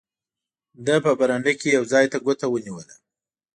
ده 0.85 0.95
په 1.05 1.11
برنډه 1.19 1.53
کې 1.59 1.69
یو 1.77 1.83
ځای 1.91 2.05
ته 2.11 2.17
ګوته 2.25 2.45
ونیوله. 2.49 2.95